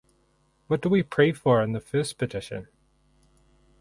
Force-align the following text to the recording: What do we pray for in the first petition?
What 0.65 0.81
do 0.81 0.89
we 0.89 1.03
pray 1.03 1.31
for 1.31 1.61
in 1.61 1.73
the 1.73 1.79
first 1.79 2.17
petition? 2.17 2.67